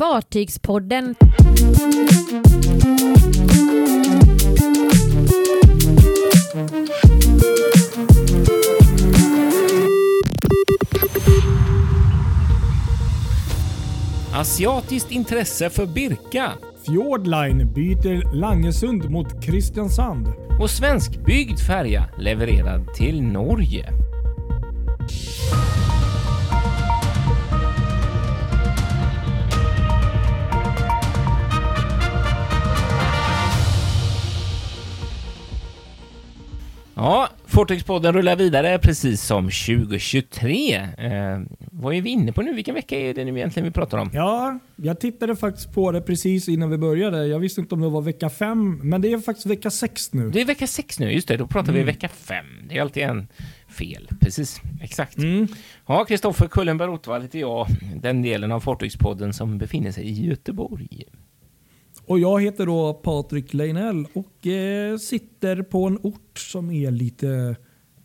[0.00, 1.14] Fartygspodden.
[14.34, 16.52] Asiatiskt intresse för Birka
[16.86, 20.26] Fjordline byter Langesund mot Kristiansand.
[20.60, 23.99] och svenskbyggd färja levererad till Norge.
[37.00, 40.74] Ja, Fartygspodden rullar vidare precis som 2023.
[40.74, 42.54] Eh, vad är vi inne på nu?
[42.54, 44.10] Vilken vecka är det nu egentligen vi pratar om?
[44.12, 47.26] Ja, jag tittade faktiskt på det precis innan vi började.
[47.26, 50.30] Jag visste inte om det var vecka fem, men det är faktiskt vecka sex nu.
[50.30, 51.36] Det är vecka sex nu, just det.
[51.36, 52.46] Då pratar vi vecka fem.
[52.68, 53.28] Det är alltid en
[53.68, 54.08] fel.
[54.20, 55.18] Precis, exakt.
[55.18, 55.48] Mm.
[55.86, 61.04] Ja, Kristoffer Kullenberg Ottvall heter jag, den delen av Fartygspodden som befinner sig i Göteborg.
[62.10, 67.56] Och jag heter då Patrik Leinell och eh, sitter på en ort som är lite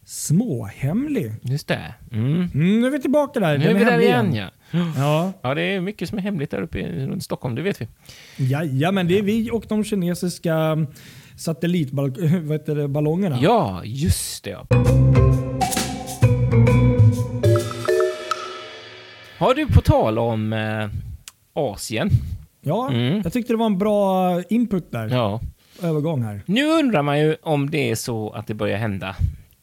[0.06, 1.34] småhemlig.
[1.42, 1.94] Just det.
[2.12, 2.34] Mm.
[2.34, 2.50] Mm,
[2.82, 3.58] nu är vi tillbaka där.
[3.58, 4.50] Nu är vi där hemlig igen, ja.
[4.98, 7.82] Ja, Ja, det är mycket som är hemligt där uppe i runt Stockholm, det vet
[7.82, 7.88] vi.
[8.80, 10.88] ja, men det är vi och de kinesiska
[11.38, 13.40] satellitballongerna.
[13.42, 14.50] Ja, just det.
[14.50, 14.66] Ja.
[19.38, 20.90] Har du på tal om eh,
[21.54, 22.10] Asien?
[22.66, 23.22] Ja, Mm.
[23.24, 25.10] jag tyckte det var en bra input där.
[25.10, 25.42] Ja.
[25.84, 26.42] Övergång här.
[26.46, 29.16] Nu undrar man ju om det är så att det börjar hända.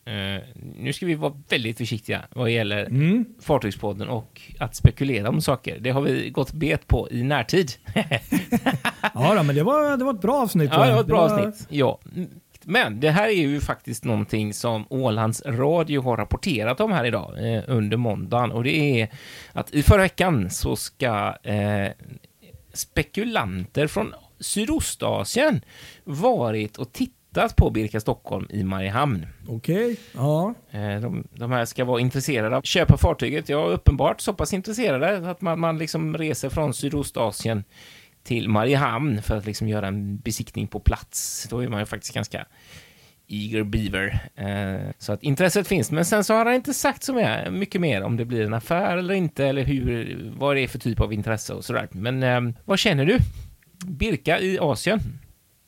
[0.04, 0.42] Eh,
[0.78, 3.24] nu ska vi vara väldigt försiktiga vad gäller Mm.
[3.40, 5.78] Fartygspodden och att spekulera om saker.
[5.80, 7.72] Det har vi gått bet på i närtid.
[9.14, 10.70] Ja, då, men det var, det var ett bra avsnitt.
[10.72, 11.66] ja, det var ett bra var- avsnitt.
[11.70, 11.98] Ja.
[12.64, 17.54] Men det här är ju faktiskt någonting som Ålands Radio har rapporterat om här idag
[17.54, 19.08] eh, under måndagen och det är
[19.52, 21.90] att i förra veckan så ska eh,
[22.72, 25.64] spekulanter från Sydostasien
[26.04, 29.26] varit och tittat på Birka Stockholm i Mariehamn.
[29.48, 30.54] Okej, ja.
[30.70, 33.48] Eh, De, de här ska vara intresserade av att köpa fartyget.
[33.48, 37.64] Ja, uppenbart så pass intresserade att man, man liksom reser från Sydostasien
[38.22, 41.46] till Mariehamn för att liksom göra en besiktning på plats.
[41.50, 42.46] Då är man ju faktiskt ganska
[43.32, 44.30] eager beaver.
[44.34, 45.90] Eh, så att intresset finns.
[45.90, 48.96] Men sen så har han inte sagt så mycket mer om det blir en affär
[48.96, 51.88] eller inte eller hur, vad det är för typ av intresse och sådär.
[51.92, 53.18] Men eh, vad känner du?
[53.86, 55.00] Birka i Asien?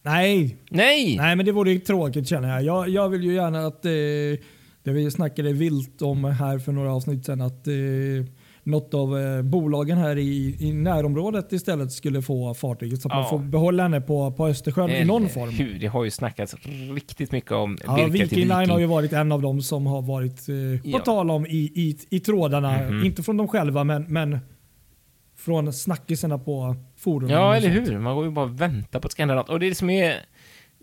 [0.02, 1.16] Nej, Nej!
[1.16, 2.62] nej, men det vore ju tråkigt känner jag.
[2.62, 3.90] Jag, jag vill ju gärna att, eh,
[4.82, 7.74] det vi snackade vilt om här för några avsnitt sedan, att eh,
[8.64, 13.20] något av eh, bolagen här i, i närområdet istället skulle få fartyget så att Ja.
[13.20, 15.48] man får behålla henne på, på Östersjön i någon Eller form.
[15.50, 15.78] Hur?
[15.78, 16.54] Det har ju snackats
[16.94, 18.70] riktigt mycket om Ja, Birka Viking Line Viking.
[18.72, 20.54] har ju varit en av dem som har varit eh,
[20.90, 20.98] Ja.
[20.98, 22.82] på tal om i, i, i trådarna.
[22.82, 23.04] Mhm.
[23.04, 24.38] Inte från dem själva men, men
[25.36, 27.30] från snackisarna på forum.
[27.30, 27.98] Ja, eller hur?
[27.98, 29.48] Man går ju bara och väntar på ett skandinat.
[29.50, 30.14] Och det som är,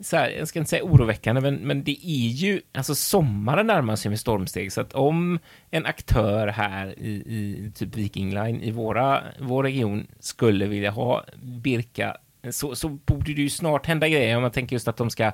[0.02, 3.96] så här, jag ska inte säga oroväckande, men, men det är ju, alltså sommaren närmar
[3.96, 5.40] sig med stormsteg, så att om
[5.70, 11.26] en aktör här i, i typ Viking Line i våra, vår region skulle vilja ha
[11.44, 12.18] Birka,
[12.50, 15.32] så, så borde det ju snart hända grejer, om man tänker just att de ska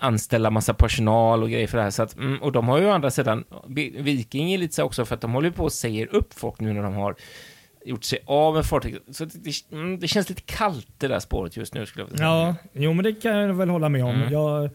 [0.00, 1.90] anställa massa personal och grejer för det här.
[1.90, 3.44] Så att, mm, och de har ju å andra sidan,
[3.98, 6.72] Viking är lite så också för att de håller på och säger upp folk nu
[6.72, 7.16] när de har
[7.84, 9.02] gjort sig av med fartyget.
[9.10, 12.06] Så det, det, mm, det känns lite kallt det där spåret just nu skulle jag
[12.06, 12.30] vilja säga.
[12.30, 14.14] Ja, jo men det kan jag väl hålla med om.
[14.14, 14.32] Mm.
[14.32, 14.70] Jag,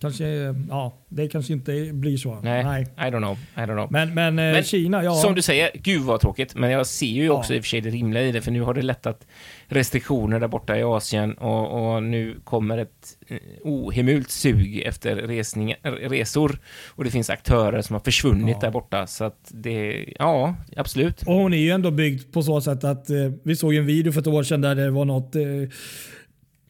[0.00, 0.24] kanske,
[0.68, 2.40] ja, det kanske inte blir så.
[2.42, 3.38] Nej, I don't know.
[3.56, 3.88] I don't know.
[3.92, 5.14] Men, men, eh, Men Kina, ja.
[5.14, 7.32] Som du säger, gud vad tråkigt, men jag ser ju Ja.
[7.32, 9.26] också i och för sig det rimliga i det, för nu har det lättat
[9.66, 15.74] restriktioner där borta i Asien och, och nu kommer ett eh, ohemult sug efter resning,
[15.82, 18.66] resor och det finns aktörer som har försvunnit Ja.
[18.66, 21.22] där borta, så att det, ja, absolut.
[21.22, 24.12] Och hon är ju ändå byggd på så sätt att eh, vi såg en video
[24.12, 25.42] för ett år sedan där det var något eh,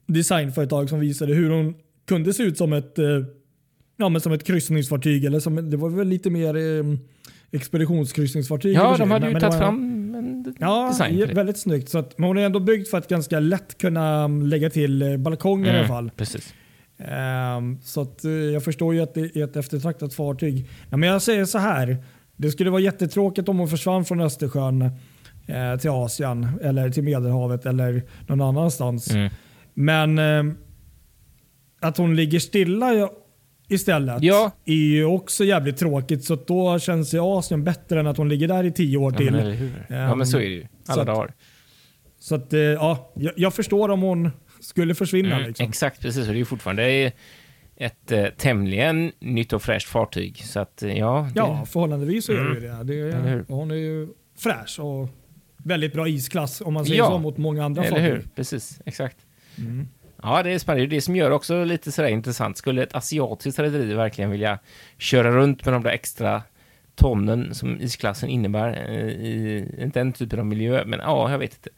[0.06, 1.74] designföretag som visade hur hon
[2.10, 3.04] kunde se ut som ett, eh,
[3.96, 5.24] ja, men som ett kryssningsfartyg.
[5.24, 6.84] Eller som, det var väl lite mer eh,
[7.52, 8.76] expeditionskryssningsfartyg.
[8.76, 11.26] Ja, de hade ju men tagit var- fram en Ja, design det.
[11.34, 11.88] väldigt snyggt.
[11.88, 15.02] Så att, men hon är ändå byggd för att ganska lätt kunna mm, lägga till
[15.02, 16.10] eh, balkonger i alla Mm, fall.
[16.16, 16.54] Precis.
[16.98, 20.66] Ehm, så att, eh, jag förstår ju att det är ett eftertraktat fartyg.
[20.90, 21.96] Ja, men jag säger så här.
[22.36, 24.82] Det skulle vara jättetråkigt om hon försvann från Östersjön
[25.46, 29.10] eh, till Asien eller till Medelhavet eller någon annanstans.
[29.10, 29.30] Mm.
[29.74, 30.54] Men eh,
[31.80, 33.08] att hon ligger stilla
[33.68, 34.50] istället Ja.
[34.64, 36.24] är ju också jävligt tråkigt.
[36.24, 39.18] Så då känns ju Asien bättre än att hon ligger där i tio år Ja,
[39.18, 39.30] till.
[39.30, 39.86] men, eller hur?
[39.88, 40.66] ja, men så är det ju.
[40.86, 41.34] Alla dagar.
[42.18, 44.30] Så att, eh, ja, jag, förstår om hon
[44.60, 45.34] skulle försvinna.
[45.36, 45.68] Mm, liksom.
[45.68, 46.20] Exakt, precis.
[46.26, 47.12] Och det är ju fortfarande
[47.76, 50.36] ett eh, tämligen nytt och fräscht fartyg.
[50.44, 51.28] Så att, eh, ja.
[51.34, 52.84] Det, Ja, förhållandevis så är det ju det.
[52.84, 53.14] det hur?
[53.14, 55.08] är, hon är ju fräsch och
[55.56, 57.06] väldigt bra isklass om man säger Ja.
[57.10, 58.12] så mot många andra Eller fartyg.
[58.12, 58.28] hur?
[58.36, 59.16] Precis, exakt.
[59.58, 59.88] Mm.
[60.22, 60.86] Ja, det är spännande.
[60.86, 62.56] Det som gör också lite sådär intressant.
[62.56, 64.58] Skulle ett asiatiskt rederi verkligen vilja
[64.98, 66.42] köra runt med de där extra
[66.94, 71.70] tonnen som isklassen innebär eh, i den typen av miljö, men ja, jag vet inte.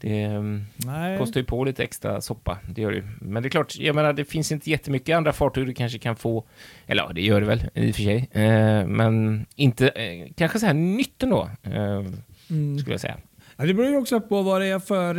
[0.00, 1.18] Det ehm, Nej.
[1.18, 3.04] kostar ju på lite extra soppa, det gör det ju.
[3.20, 6.16] Men det är klart, jag menar, det finns inte jättemycket andra fartyg du kanske kan
[6.16, 6.44] få,
[6.86, 10.58] eller ja, det gör det väl i och för sig, eh, men inte, eh, kanske
[10.60, 12.04] så här nytt ändå, eh,
[12.50, 12.78] Mm.
[12.78, 13.16] skulle jag säga.
[13.56, 15.14] Ja, det beror ju också på vad det är för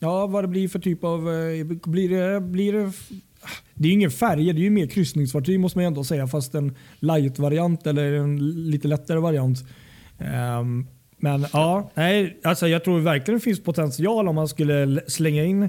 [0.00, 1.18] ja, vad det blir för typ av...
[1.30, 2.92] eh, Blir det, blir det,
[3.74, 6.26] det är ju ingen färja, det är ju mer kryssningsfartyg måste man ju ändå säga.
[6.26, 8.36] Fast en light-variant eller en
[8.70, 9.58] lite lättare variant.
[10.18, 10.86] Ehm,
[11.16, 15.68] men ja, nej, alltså jag tror verkligen det finns potential om man skulle slänga in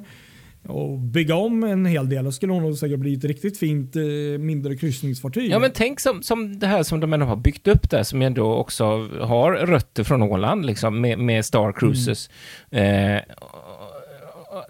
[0.68, 2.26] och bygga om en hel del.
[2.26, 4.02] Då skulle hon nog säkert bli ett riktigt fint eh,
[4.40, 5.52] mindre kryssningsfartyg.
[5.52, 8.22] Ja, men tänk som, som det här som de ändå har byggt upp där, som
[8.22, 8.86] ändå också
[9.22, 12.30] har rötter från Åland, liksom, med, med Star Cruises.
[12.70, 13.16] Eh,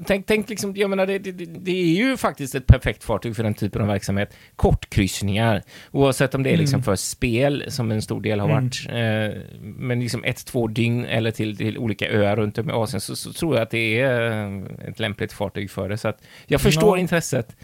[0.06, 3.44] tänk, tänk liksom, jag menar, det, det, det är ju faktiskt ett perfekt fartyg för
[3.44, 4.34] den typen av verksamhet.
[4.56, 5.62] Kortkryssningar,
[5.92, 6.84] oavsett om det är liksom Mm.
[6.84, 8.64] för spel, som en stor del har Mm.
[8.64, 12.74] varit, eh, men liksom ett, två dygn eller till, till olika öar runt om i
[12.74, 15.98] Asien, så, så tror jag att det är eh, ett lämpligt fartyg för det.
[15.98, 17.02] Så att jag förstår Ja.
[17.02, 17.56] intresset.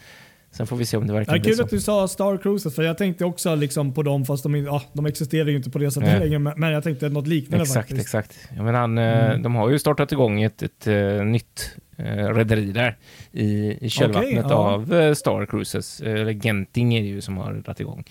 [0.51, 1.63] Sen får vi se om det verkligen Ja, blir kul så.
[1.63, 4.81] att du sa Star Cruises, för jag tänkte också liksom på dem, fast de, ja,
[4.93, 6.19] de existerar ju inte på det sättet Nej.
[6.29, 6.39] längre.
[6.57, 8.01] Men jag tänkte något liknande Exakt, faktiskt.
[8.01, 8.39] exakt.
[8.55, 9.43] Ja, men han, eh, Mm.
[9.43, 12.97] De har ju startat igång ett, ett eh, nytt rederi där
[13.31, 14.55] i, i kölvattnet Okej, ja.
[14.55, 16.01] av eh, Star Cruises.
[16.01, 18.03] Eh, Eller Genting är det ju som har dragit igång.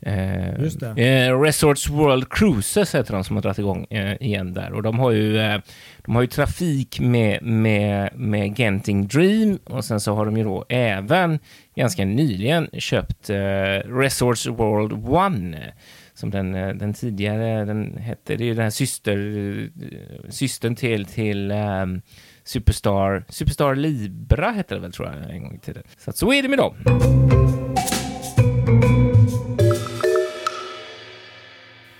[0.00, 0.48] Eh,
[0.96, 4.72] eh, Resorts World Cruises heter de som har dragit igång eh, igen där.
[4.72, 5.60] Och de har ju, eh,
[6.04, 10.44] de har ju trafik med, med, med Genting Dream och sen så har de ju
[10.44, 11.38] då även
[11.74, 13.36] ganska nyligen köpt eh,
[13.86, 15.72] Resorts World One
[16.14, 19.16] som den, eh, den tidigare, den hette, det är ju den här syster,
[19.92, 22.02] eh, systern till, till ehm,
[22.44, 25.82] Superstar, Superstar Libra hette det väl tror jag en gång i tiden.
[25.98, 26.74] Så att så är det med dem.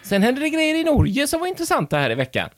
[0.03, 2.49] Sen hände det grejer i Norge som var intressanta här i veckan.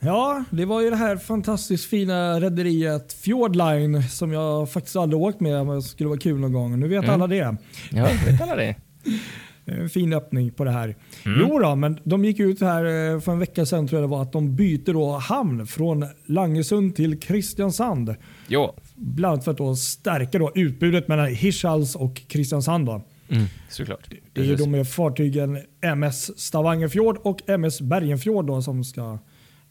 [0.00, 5.40] Ja, det var ju det här fantastiskt fina rederiet Fjordline som jag faktiskt aldrig åkt
[5.40, 6.80] med men skulle vara kul någon gång.
[6.80, 7.14] Nu vet Mm.
[7.14, 7.56] alla det.
[7.90, 8.74] Ja, vet alla det?
[9.68, 10.96] En fin öppning på det här.
[11.26, 11.40] Mm.
[11.40, 14.12] Jo då, men de gick ut här eh, för en vecka sedan tror jag det
[14.12, 18.14] var att de byter då hamn från Langesund till Kristiansand.
[18.48, 22.86] Jo, Bland annat för att då stärka då utbudet mellan Hirschhals och Kristiansand.
[22.86, 23.02] Då.
[23.28, 24.10] mm, såklart.
[24.32, 29.18] Det är ju då med fartygen MS Stavangerfjord och MS Bergenfjord då, som ska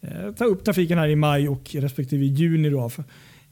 [0.02, 2.70] eh, ta upp trafiken här i maj och respektive juni.
[2.70, 3.04] Då, för,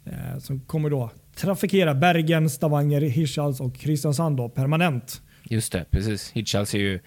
[0.05, 5.21] eh, som kommer då trafikera Bergen, Stavanger, Hirschhals och Kristiansand då, permanent.
[5.49, 6.31] Just det, precis.
[6.31, 6.99] Hitchhals är ju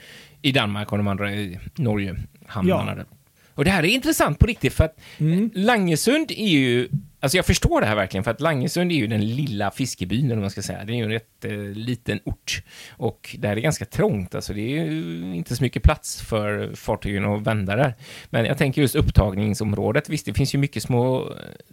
[0.42, 2.94] i Danmark och de andra i Norge, hamnarna Ja.
[2.94, 3.06] där.
[3.54, 5.50] Och det här är intressant på riktigt, för att Mm.
[5.54, 6.88] Langesund är ju...
[7.20, 10.34] Alltså jag förstår det här verkligen, för att Langesund är ju den lilla fiskebyn, eller
[10.34, 10.84] vad man ska säga.
[10.84, 12.62] Det är ju en rätt eh, liten ort.
[12.90, 16.74] Och där är det ganska trångt, alltså det är ju inte så mycket plats för
[16.74, 17.94] fartygen att vända där.
[18.30, 21.32] Men jag tänker just upptagningsområdet, visst det finns ju mycket små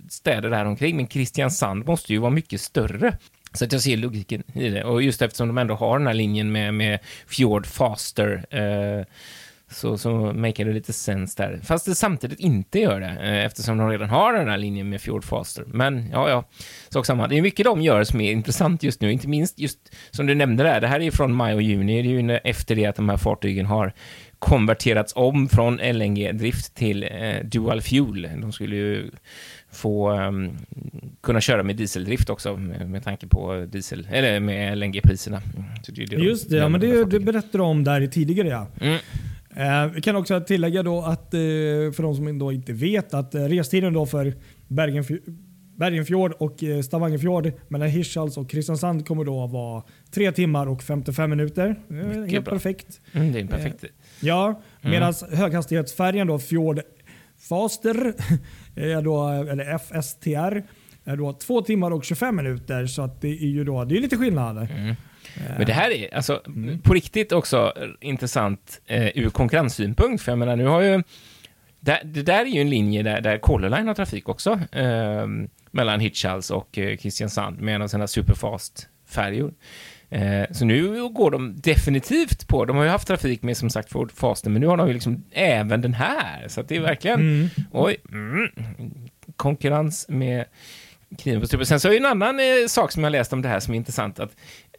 [0.10, 3.18] städer där omkring, men Kristiansand måste ju vara mycket större.
[3.56, 4.84] Så att jag ser logiken i det.
[4.84, 9.06] Och just eftersom de ändå har den här linjen med, med Fjord Faster eh,
[9.72, 11.60] så, så makar det lite sens där.
[11.64, 15.02] Fast det samtidigt inte gör det, eh, eftersom de redan har den här linjen med
[15.02, 15.64] Fjord Faster.
[15.68, 16.44] Men ja, ja,
[16.90, 17.28] sak samma.
[17.28, 20.36] Det är mycket de gör som är intressant just nu, inte minst just som du
[20.36, 22.86] nämnde där, det här är ju från maj och juni, det är ju efter det
[22.86, 23.94] att de här fartygen har
[24.40, 28.30] konverterats om från LNG-drift till eh, dual fuel.
[28.42, 29.12] De skulle ju
[29.76, 30.50] få ehm,
[31.22, 35.42] kunna köra med dieseldrift också med, med tanke på diesel, eller med LNG-priserna.
[36.12, 38.48] Just det, ja, men det, det berättade de om där tidigare.
[38.48, 38.68] Ja.
[38.82, 39.00] Mm.
[39.58, 43.36] Eh, vi kan också tillägga då att eh, för de som då inte vet att
[43.36, 44.34] eh, restiden då för
[44.68, 45.20] Bergenfjord,
[45.78, 51.30] Bergenfjord och Stavangerfjord mellan Hirschhals och Kristiansand kommer då att vara 3 timmar och 55
[51.30, 51.76] minuter.
[51.88, 52.54] Mycket helt bra.
[52.54, 53.02] perfekt.
[53.14, 53.84] Mm, det är en perfekt.
[54.20, 54.92] Ja, Mm.
[54.92, 56.82] medan höghastighetsfärjan då Fjord
[57.40, 58.14] Faster,
[58.76, 60.64] är då, eller FSTR,
[61.04, 62.86] är då 2 timmar och 25 minuter.
[62.86, 64.58] Så att det är ju då, det är lite skillnad.
[64.58, 64.90] Mm.
[64.90, 64.96] Eh,
[65.58, 66.80] Men det här är alltså Mm.
[66.82, 71.04] på riktigt också intressant eh, ur konkurrenssynpunkt, för jag menar nu har ju
[71.80, 75.28] det, det där är ju en linje där, där Color Line har trafik också, eh,
[75.72, 79.54] mellan Hirtshals och eh, Kristiansand med en av sina superfast-färjor.
[80.16, 83.92] Eh, så nu går de definitivt på, de har ju haft trafik med som sagt
[83.92, 86.80] Ford Faster, men nu har de ju liksom även den här, så att det är
[86.80, 87.50] verkligen, Mm.
[87.72, 88.50] oj, mm,
[89.36, 90.46] konkurrens med
[91.18, 91.66] kniven på strupen.
[91.66, 93.74] Sen så är det en annan eh, sak som jag läst om det här som
[93.74, 94.36] är intressant, att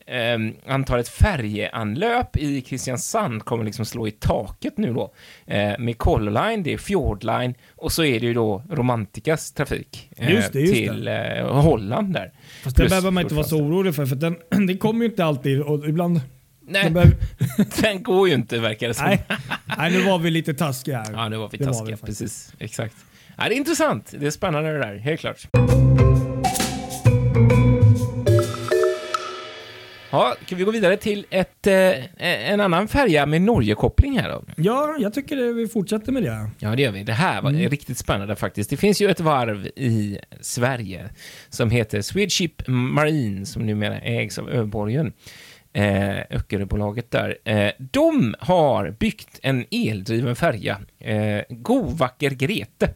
[0.07, 5.12] eh, antalet färjeanlöp i Kristiansand kommer liksom slå i taket nu då.
[5.47, 9.52] Eh, med Color Line, det är Fjord Line och så är det ju då Romanticas
[9.52, 12.33] trafik eh, Just det, just till Eh, Holland där.
[12.66, 15.11] Fast det Plus behöver man inte vara så orolig för, för den, den kommer ju
[15.11, 16.20] inte alltid och ibland...
[16.68, 17.16] Nej, Den behöver,
[17.82, 19.06] den går ju inte verkar det som.
[19.06, 19.25] nej,
[19.78, 21.12] nej, nu var vi lite taskiga här.
[21.12, 21.96] Ja, nu var vi Det var vi taskiga.
[21.96, 22.96] Precis, exakt.
[23.37, 24.14] Ja, det är intressant.
[24.18, 25.49] Det är spännande det där, helt klart.
[30.16, 34.44] Ja, kan vi gå vidare till ett, eh, en annan färja med Norge-koppling här då?
[34.56, 36.50] Ja, jag tycker det, vi fortsätter med det.
[36.58, 37.02] Ja, det gör vi.
[37.02, 37.68] Det här var Mm.
[37.70, 38.70] riktigt spännande faktiskt.
[38.70, 41.08] Det finns ju ett varv i Sverige
[41.49, 45.12] som heter Swedship Marine, som numera ägs av Öborgen.
[45.73, 47.37] Eh, Öckeröbolaget där.
[47.44, 52.90] Eh, de har byggt en eldriven färja, eh, Govacker Grete,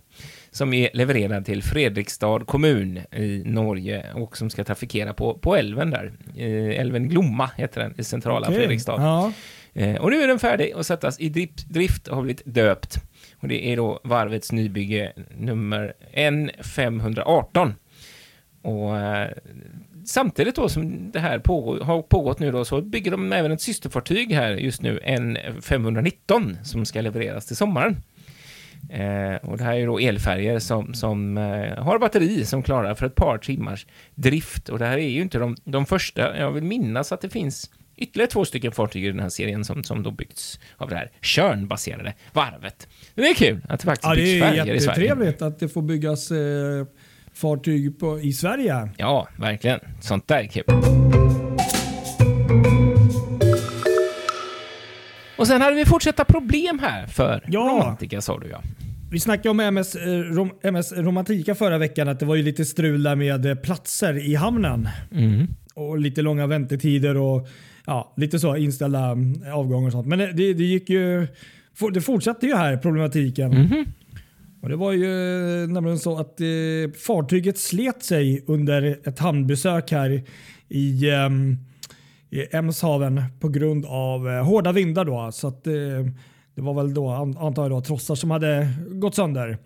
[0.60, 5.90] som är levererad till Fredrikstad kommun i Norge och som ska trafikera på, på älven
[5.90, 6.12] där.
[6.76, 8.58] Älven Glomma heter den i centrala Okej.
[8.58, 8.96] Fredrikstad.
[8.98, 9.32] Ja.
[9.74, 12.96] Eh, och nu är den färdig att sättas i drift, drift och har blivit döpt.
[13.40, 17.72] Och det är då varvets nybygge nummer N518.
[18.62, 19.30] Och eh,
[20.06, 23.60] samtidigt då som det här pågår, har pågått nu då så bygger de även ett
[23.60, 27.96] systerfartyg här just nu, N519, som ska levereras till sommaren.
[28.88, 33.06] Eh, och det här är då elfärger som, som eh, har batteri som klarar för
[33.06, 34.68] ett par timmars drift.
[34.68, 36.38] Och det här är ju inte de, de första.
[36.38, 39.84] Jag vill minnas att det finns ytterligare två stycken fartyg i den här serien som,
[39.84, 42.88] som då byggts av det här Tjörnbaserade varvet.
[43.14, 45.00] Det är kul att det faktiskt ja, det byggs är färger i Sverige.
[45.02, 46.86] jättetrevligt att det får byggas eh,
[47.34, 48.88] fartyg på, i Sverige.
[48.96, 49.80] Ja, verkligen.
[50.00, 51.09] Sånt där är kul.
[55.40, 57.60] Och sen hade vi fortsatta problem här för Ja.
[57.60, 58.62] Romantica, sa du ja.
[59.10, 62.64] Vi snackade om MS, eh, Rom, MS Romantika förra veckan, att det var ju lite
[62.64, 64.88] strul där med eh, platser i hamnen.
[65.12, 65.46] Mm.
[65.74, 67.48] Och lite långa väntetider och
[67.86, 70.06] ja, lite så inställda mm, avgångar och sånt.
[70.06, 71.26] Men det, det gick ju...
[71.92, 73.50] Det fortsatte ju här problematiken.
[73.50, 73.84] Mhm.
[74.62, 76.46] Och det var ju eh, nämligen så att eh,
[77.06, 80.22] fartyget slet sig under ett hamnbesök här
[80.68, 81.56] i, ehm,
[82.30, 85.04] i Emshaven på grund av eh, hårda vindar.
[85.04, 85.32] Då.
[85.32, 85.72] Så att, eh,
[86.54, 89.58] det var väl då, antar jag, då, trossar som hade gått sönder.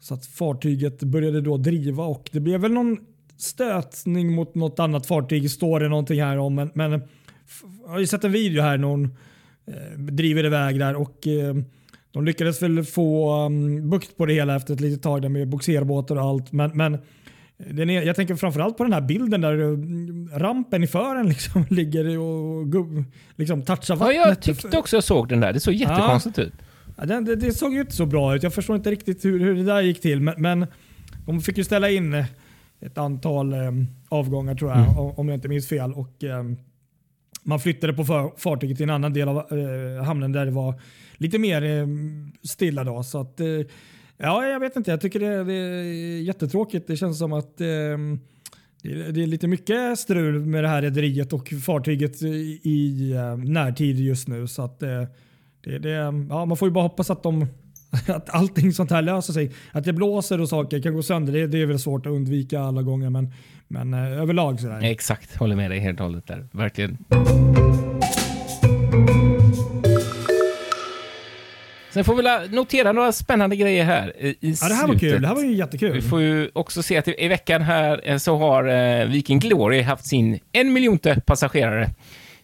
[0.00, 2.96] Så att fartyget började då driva och det blev väl någon
[3.36, 5.50] stötning mot något annat fartyg.
[5.50, 6.54] Står det någonting här om.
[6.54, 6.90] Men, men
[7.84, 9.04] jag har ju sett en video här när hon
[9.66, 11.54] eh, driver iväg där och eh,
[12.12, 15.48] de lyckades väl få um, bukt på det hela efter ett litet tag där med
[15.48, 16.52] boxerbåtar och allt.
[16.52, 16.98] Men, men
[17.70, 21.64] den är, jag tänker framförallt på den här bilden där eh, rampen i fören liksom
[21.70, 22.66] ligger och
[23.36, 24.16] liksom touchar Ja, vattnet.
[24.26, 25.52] jag tyckte också jag såg den där.
[25.52, 26.52] Det såg jättekonstigt ut.
[26.96, 28.42] Ja, det, det, det såg ju inte så bra ut.
[28.42, 30.20] Jag förstår inte riktigt hur, hur det där gick till.
[30.20, 30.66] Men, men
[31.26, 32.24] de fick ju ställa in
[32.80, 33.58] ett antal eh,
[34.08, 34.96] avgångar tror jag, Mm.
[35.16, 35.92] om, jag inte minns fel.
[35.92, 36.42] Och, eh,
[37.42, 40.74] man flyttade på för, fartyget till en annan del av eh, hamnen där det var
[41.14, 41.86] lite mer eh,
[42.42, 42.84] stilla.
[42.84, 43.46] Då, så att, eh,
[44.20, 46.86] ja, jag vet inte, jag tycker det, det är jättetråkigt.
[46.86, 47.66] Det känns som att eh,
[48.82, 53.12] det är, det är lite mycket strul med det här rederiet och fartyget i, i
[53.16, 54.46] ehm, närtid just nu.
[54.46, 55.04] Så att, eh,
[55.64, 55.90] det, det,
[56.28, 57.46] ja, man får ju bara hoppas att, de,
[58.08, 59.52] att allting sånt här löser sig.
[59.72, 62.60] Att det blåser och saker kan gå sönder, det, det är väl svårt att undvika
[62.60, 63.10] alla gånger.
[63.10, 63.32] Men,
[63.68, 64.80] men eh, överlag sådär.
[64.82, 66.48] Exakt, håller med dig helt och hållet där.
[66.52, 66.98] Verkligen.
[72.00, 72.14] Sen får
[72.48, 75.00] vi notera några spännande grejer här i, Ja, det här var slutet.
[75.12, 75.22] kul.
[75.22, 75.92] Det här var ju jättekul.
[75.92, 79.38] Vi får ju också se att i, i veckan här eh, så har eh, Viking
[79.38, 81.90] Glory haft sin en miljonte passagerare.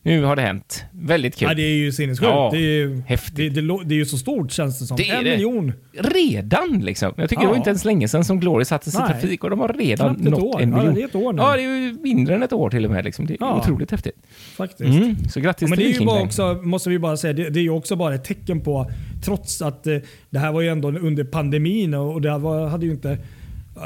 [0.07, 0.85] Nu har det hänt.
[0.93, 1.49] Väldigt kul.
[1.49, 2.23] Ja, det är ju sinnessjukt.
[2.31, 3.37] Ja, det, är ju, häftigt.
[3.55, 4.97] det, det, det är ju så stort känns det som.
[4.97, 5.31] Det en det.
[5.31, 5.73] miljon.
[5.93, 7.13] Redan liksom.
[7.17, 7.59] Jag tycker det var Ja.
[7.59, 10.61] inte ens länge sedan som Glory sattes i trafik och de har redan nått år.
[10.63, 10.95] en Ja, miljon.
[10.95, 11.43] det är ett år nu.
[11.43, 13.05] Ja, det är ju mindre än ett år till och med.
[13.05, 13.27] Liksom.
[13.27, 13.59] Det är Ja.
[13.61, 14.17] otroligt häftigt.
[14.57, 14.81] Faktiskt.
[14.99, 15.17] Mm.
[15.31, 17.51] Så grattis Ja, men det till är ju bara också, måste vi bara säga, det,
[17.51, 18.91] det är ju också bara ett tecken på,
[19.25, 19.97] trots att eh,
[20.31, 23.19] det här var ju ändå under pandemin och, och det här var, hade ju inte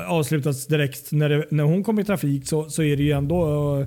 [0.09, 3.77] avslutats direkt när, det, när hon kom i trafik så, så är det ju ändå
[3.81, 3.87] eh,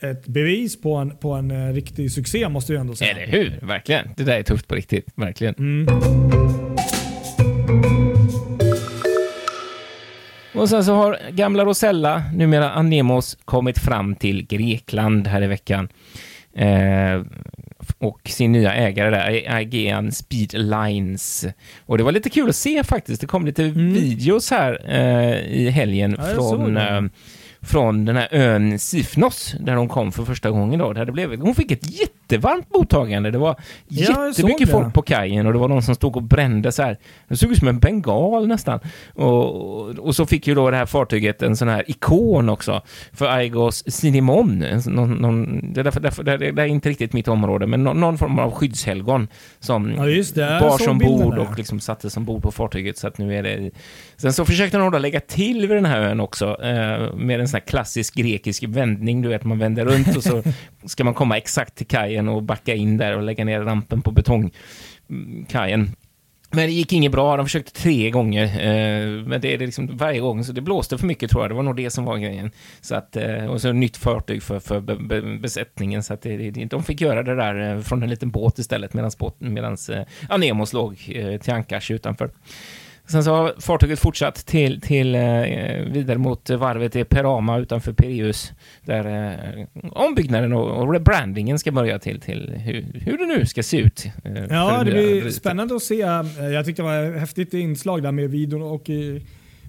[0.00, 3.10] ett bevis på en, på en eh, riktig succé måste jag ändå säga.
[3.10, 3.58] Eller hur?
[3.62, 4.08] Verkligen.
[4.16, 5.06] Det där är tufft på riktigt.
[5.14, 5.54] Verkligen.
[5.58, 5.86] Mm.
[10.54, 15.88] Och sen så har gamla Rosella, numera Anemos, kommit fram till Grekland här i veckan.
[16.54, 17.22] Eh,
[17.98, 21.46] och sin nya ägare där, Aegean Speed Lines.
[21.86, 23.20] Och det var lite kul att se faktiskt.
[23.20, 26.26] Det kom lite videos här eh, i helgen Mm.
[26.28, 26.76] Ja, från,
[27.62, 30.78] från den här ön Sifnos, där hon kom för första gången.
[30.78, 30.92] Då.
[30.92, 31.90] Där det blev, hon fick ett
[32.32, 33.30] jättevarmt mottagande.
[33.30, 33.56] Det var
[33.88, 36.96] Ja, jättemycket folk på kajen och det var någon som stod och brände så här.
[37.28, 38.80] Det såg ut som en bengal nästan.
[39.14, 42.82] Och, och så fick ju då det här fartyget en sån här ikon också
[43.12, 47.12] för Aigos sån- Någon, någon, det, är därför, därför, det, är- det är inte riktigt
[47.12, 49.28] mitt område, men någon, någon form av skyddshelgon
[49.60, 50.58] som Ja, just det.
[50.60, 52.98] Bars ombord och liksom sattes ombord på fartyget.
[52.98, 53.70] Så att nu är det...
[54.16, 57.48] Sen så försökte de då lägga till vid den här ön också eh, med en
[57.48, 59.22] sån här klassisk grekisk vändning.
[59.22, 60.42] Du vet, man vänder runt och så
[60.84, 64.10] ska man komma exakt till kajen och backa in där och lägga ner rampen på
[64.10, 65.80] betongkajen.
[65.80, 65.94] Mm,
[66.52, 69.96] men det gick inget bra, de försökte tre gånger, eh, men det är det liksom
[69.96, 72.18] varje gång, så det blåste för mycket tror jag, det var nog det som var
[72.18, 72.50] grejen.
[72.80, 76.50] Så att, eh, och så nytt fartyg för, för be, be, besättningen, så att det,
[76.50, 80.72] det, de fick göra det där eh, från en liten båt istället, medan eh, Anemos
[80.72, 82.30] låg eh, till ankars utanför.
[83.10, 85.20] Sen så har fartyget fortsatt till, till eh,
[85.92, 88.52] vidare mot varvet i Perama utanför Piraeus,
[88.84, 93.78] där eh, ombyggnaden och, rebrandingen ska börja till, till hur, hur det nu ska se
[93.78, 94.06] ut.
[94.24, 95.34] eh, Ja, det blir rederiet.
[95.34, 95.94] spännande att se.
[96.52, 99.16] Jag tyckte det var ett häftigt inslag där med videon och eh,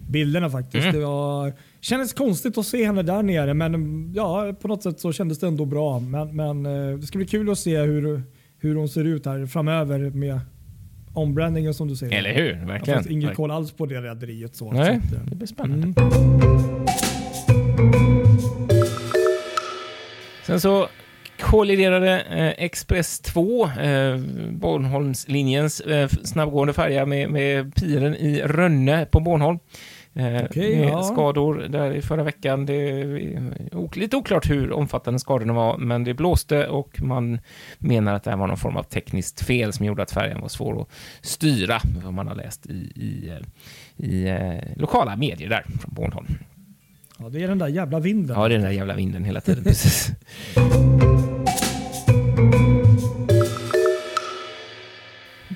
[0.09, 0.83] bilderna faktiskt.
[0.85, 0.99] Mm.
[0.99, 5.11] Det var, kändes konstigt att se henne där nere, men ja, på något sätt så
[5.13, 5.99] kändes det ändå bra.
[5.99, 6.63] Men, men
[6.99, 8.23] det ska bli kul att se hur,
[8.59, 10.39] hur hon ser ut här framöver med
[11.13, 12.17] ombrandingen som du säger.
[12.17, 12.51] Eller hur?
[12.51, 13.11] Jag har Verkligen.
[13.11, 14.55] ingen koll alls på det rederiet.
[14.55, 16.01] Så, Nej, så det blir spännande.
[16.01, 16.85] mm.
[20.45, 20.87] Sen så
[21.39, 24.17] kolliderade eh, Express 2, eh,
[24.51, 29.59] Bornholmslinjens eh, snabbgående färja med, med piren i Rönne på Bornholm.
[30.13, 31.03] Eh, Okej, med ja.
[31.03, 32.65] skador där i förra veckan.
[32.65, 33.39] Det är
[33.71, 37.39] ok- lite oklart hur omfattande skadorna var, men det blåste och man
[37.77, 40.47] menar att det här var någon form av tekniskt fel som gjorde att färjan var
[40.47, 40.87] svår att
[41.21, 46.27] styra, vad man har läst i, i, eh, i eh, lokala medier där från Bornholm.
[47.19, 48.39] Ja, det är den där jävla vinden.
[48.39, 49.63] Ja, det är den där jävla vinden hela tiden.
[49.67, 50.11] Precis.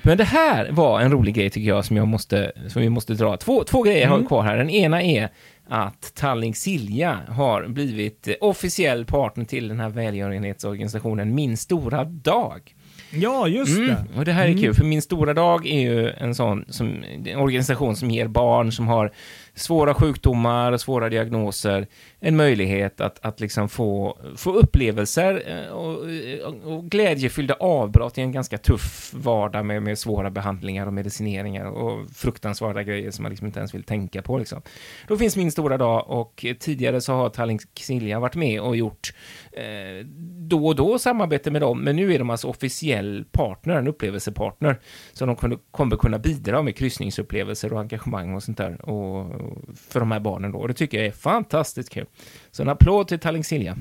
[0.06, 3.14] Men det här var en rolig grej tycker jag som, jag måste, som vi måste
[3.14, 3.36] dra.
[3.36, 4.28] Två, två grejer har vi Mm.
[4.28, 4.56] kvar här.
[4.56, 5.28] Den ena är
[5.68, 12.74] att Tallink Silja har blivit officiell partner till den här välgörenhetsorganisationen Min Stora Dag.
[13.10, 14.18] Ja, just Mm, det.
[14.18, 14.62] och det här är Mm.
[14.62, 18.72] kul, för Min Stora Dag är ju en sån som, en organisation som ger barn
[18.72, 19.12] som har
[19.56, 21.86] svåra sjukdomar svåra diagnoser
[22.20, 28.20] en möjlighet att, att liksom få, få upplevelser eh, och, eh, och, glädjefyllda avbrott i
[28.20, 33.30] en ganska tuff vardag med, med svåra behandlingar och medicineringar och fruktansvärda grejer som man
[33.30, 34.38] liksom inte ens vill tänka på.
[34.38, 34.62] Liksom.
[35.08, 39.12] Då finns Min Stora Dag och tidigare så har Tallink Silja varit med och gjort
[39.52, 40.06] eh,
[40.48, 44.80] då och då samarbete med dem, men nu är de alltså officiell partner, en upplevelsepartner,
[45.12, 49.45] så de kunde, kommer kunna bidra med kryssningsupplevelser och engagemang och sånt där och
[49.88, 50.58] för de här barnen då.
[50.58, 52.06] Och det tycker jag är fantastiskt kul.
[52.50, 53.76] Så en applåd till Tallink Silja.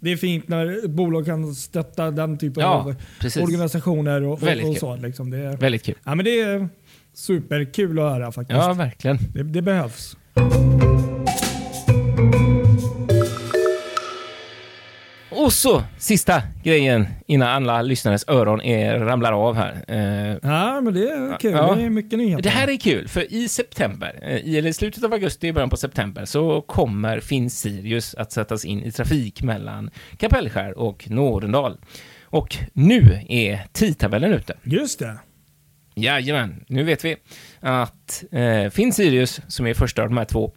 [0.00, 3.42] Det är fint när ett bolag kan stötta den typen Ja, av precis.
[3.42, 4.80] organisationer och, och, Väldigt och kul.
[4.80, 4.96] så.
[4.96, 5.30] Liksom.
[5.30, 5.94] Det, är, Väldigt kul.
[6.04, 6.68] ja, men det är
[7.14, 8.58] superkul att höra faktiskt.
[8.58, 9.18] Ja, verkligen.
[9.34, 10.16] Det, det behövs.
[15.56, 19.84] Så sista grejen innan alla lyssnares öron är, ramlar av här.
[19.88, 21.52] Eh, Ja, men det är kul.
[21.52, 21.74] Ja.
[21.74, 22.42] Det är mycket nyheter.
[22.42, 25.52] Det här är kul, för i september, eh, i eller i slutet av augusti, i
[25.52, 31.10] början på september, så kommer Finn Sirius att sättas in i trafik mellan Kapellskär och
[31.10, 31.76] Nådendal.
[32.24, 34.54] Och nu är tidtabellen ute.
[34.62, 35.18] Just det.
[35.94, 37.16] Jajamän, nu vet vi
[37.60, 40.52] att eh, Finn Sirius, som är första av de här två,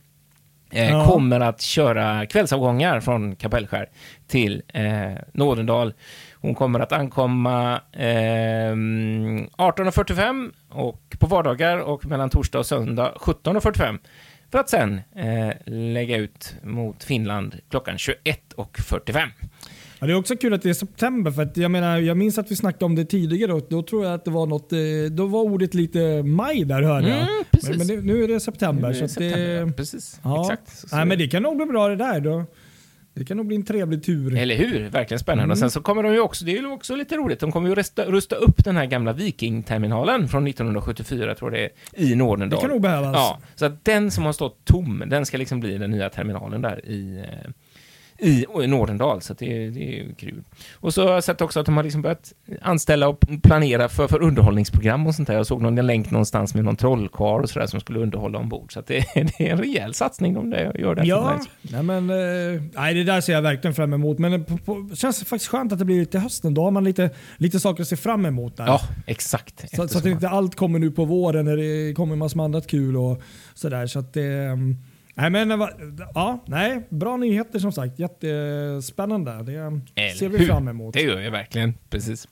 [0.71, 1.05] eh, Ja.
[1.05, 3.89] kommer att köra kvällsavgångar från Kapellskär
[4.27, 5.93] till eh, Nådendal.
[6.41, 13.99] Hon kommer att ankomma eh, 18.45 och på vardagar och mellan torsdag och söndag 17.45
[14.51, 19.27] för att sen eh, lägga ut mot Finland klockan 21.45.
[19.99, 21.31] Ja, det är också kul att det är september.
[21.31, 24.05] För att jag, menar, jag minns att vi snackade om det tidigare och då tror
[24.05, 24.79] jag att det var något, eh,
[25.11, 27.17] då var ordet lite maj där hörde jag.
[27.17, 27.27] Mm.
[27.63, 28.89] Men, men nu, nu är det september.
[28.89, 30.19] Nu är det september, det, precis.
[30.23, 30.41] ja.
[30.41, 30.69] Exakt.
[30.79, 32.19] Så- så- Nej, men det kan nog bli bra det där.
[32.19, 32.45] Då.
[33.13, 34.37] Det kan nog bli en trevlig tur.
[34.37, 34.89] Eller hur?
[34.89, 35.43] Verkligen spännande.
[35.43, 35.51] Mm.
[35.51, 37.69] Och sen så kommer de ju också, det är ju också lite roligt, de kommer
[37.69, 41.65] ju rusta, rusta upp den här gamla Vikingterminalen från 1974, tror jag det
[41.99, 42.61] är, i Det Nådendal.
[42.61, 43.15] kan nog behövas.
[43.15, 46.61] Ja, så att den som har stått tom, den ska liksom bli den nya terminalen
[46.61, 47.51] där i, eh,
[48.19, 50.43] i, Nådendal, så det, är- det är ju kul.
[50.73, 54.07] Och så har jag sett också att de har liksom börjat anställa och planera för,
[54.07, 55.35] för underhållningsprogram och sånt där.
[55.35, 58.73] Jag såg någon länk någonstans med någon trollkarl och sådär som skulle underhålla ombord.
[58.73, 61.05] Så det, det är en rejäl satsning de där gör där.
[61.05, 64.19] Ja, nej men, eh, nej, det där ser jag verkligen fram emot.
[64.19, 66.53] Men det på, på, känns faktiskt skönt att det blir till hösten.
[66.53, 68.65] Då har man lite, lite saker att se fram emot där.
[68.65, 69.75] ja exakt.
[69.75, 72.67] Så, så att inte allt kommer nu på våren när det kommer massor med annat
[72.67, 73.21] kul och
[73.53, 73.87] sådär.
[73.87, 74.77] Så att det, mm,
[75.21, 75.67] Nej, men,
[76.13, 77.99] ja, nej, bra nyheter som sagt.
[77.99, 79.43] Jättespännande.
[79.43, 80.45] Det Eller ser vi hur?
[80.45, 80.93] fram emot.
[80.93, 81.73] Det gör jag verkligen.
[81.89, 82.27] Precis.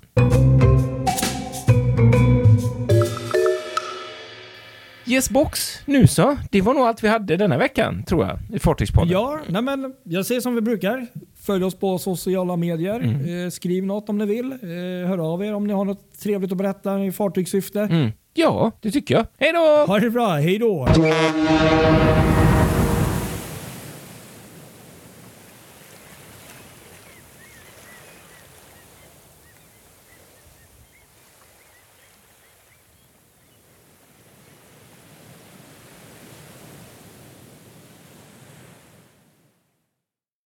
[5.07, 6.37] Yes box, nu så.
[6.51, 9.09] Det var nog allt vi hade denna veckan, tror jag, i Fartygspodden.
[9.09, 11.07] Ja, nej men jag säger som vi brukar.
[11.45, 12.99] Följ oss på sociala medier.
[12.99, 13.45] Mm.
[13.45, 14.51] Eh, skriv något om ni vill.
[14.51, 17.81] Eh, hör av er om ni har något trevligt att berätta i fartygssyfte.
[17.81, 18.11] Mm.
[18.33, 19.25] Ja, det tycker jag.
[19.39, 19.85] Hej då!
[19.87, 20.87] Ha det bra, hej då!